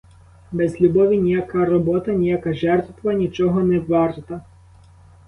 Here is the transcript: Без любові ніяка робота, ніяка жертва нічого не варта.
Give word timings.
Без 0.51 0.81
любові 0.81 1.17
ніяка 1.17 1.65
робота, 1.65 2.11
ніяка 2.13 2.53
жертва 2.53 3.13
нічого 3.13 3.63
не 3.63 3.79
варта. 3.79 4.41